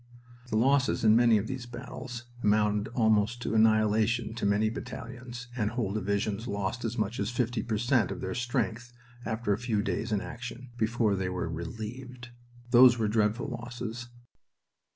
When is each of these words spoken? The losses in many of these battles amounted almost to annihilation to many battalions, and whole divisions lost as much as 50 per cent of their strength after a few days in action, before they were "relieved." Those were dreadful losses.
The 0.49 0.55
losses 0.57 1.03
in 1.03 1.15
many 1.15 1.37
of 1.37 1.45
these 1.45 1.67
battles 1.67 2.23
amounted 2.41 2.87
almost 2.95 3.39
to 3.43 3.53
annihilation 3.53 4.33
to 4.33 4.47
many 4.47 4.67
battalions, 4.71 5.45
and 5.55 5.69
whole 5.69 5.93
divisions 5.93 6.47
lost 6.47 6.83
as 6.83 6.97
much 6.97 7.19
as 7.19 7.29
50 7.29 7.61
per 7.61 7.77
cent 7.77 8.09
of 8.09 8.19
their 8.19 8.33
strength 8.33 8.93
after 9.25 9.53
a 9.53 9.59
few 9.59 9.83
days 9.83 10.11
in 10.11 10.19
action, 10.19 10.71
before 10.75 11.15
they 11.15 11.29
were 11.29 11.47
"relieved." 11.47 12.29
Those 12.71 12.97
were 12.97 13.07
dreadful 13.07 13.49
losses. 13.49 14.09